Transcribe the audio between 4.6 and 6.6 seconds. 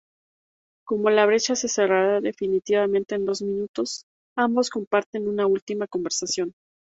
comparten una última conversación.